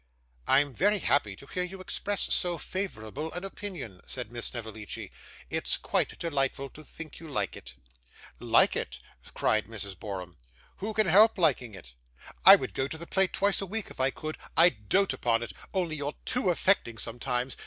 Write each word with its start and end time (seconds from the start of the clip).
'I 0.47 0.59
am 0.61 0.73
very 0.73 0.97
happy 0.97 1.35
to 1.35 1.45
hear 1.45 1.61
you 1.61 1.79
express 1.79 2.21
so 2.33 2.57
favourable 2.57 3.31
an 3.33 3.43
opinion,' 3.43 4.01
said 4.03 4.31
Miss 4.31 4.47
Snevellicci. 4.47 5.11
'It's 5.51 5.77
quite 5.77 6.17
delightful 6.17 6.71
to 6.71 6.83
think 6.83 7.19
you 7.19 7.27
like 7.29 7.55
it.' 7.55 7.75
'Like 8.39 8.75
it!' 8.75 8.99
cried 9.35 9.65
Mrs. 9.67 9.99
Borum. 9.99 10.37
'Who 10.77 10.95
can 10.95 11.05
help 11.05 11.37
liking 11.37 11.75
it? 11.75 11.93
I 12.43 12.55
would 12.55 12.73
go 12.73 12.87
to 12.87 12.97
the 12.97 13.05
play, 13.05 13.27
twice 13.27 13.61
a 13.61 13.67
week 13.67 13.91
if 13.91 13.99
I 13.99 14.09
could: 14.09 14.39
I 14.57 14.69
dote 14.69 15.13
upon 15.13 15.43
it 15.43 15.53
only 15.71 15.97
you're 15.97 16.15
too 16.25 16.49
affecting 16.49 16.97
sometimes. 16.97 17.55